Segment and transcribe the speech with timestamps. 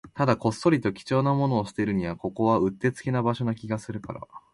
[0.15, 4.21] ただ、こっそりと貴重なものを捨てるには、ここはうってつけな場所な気がするから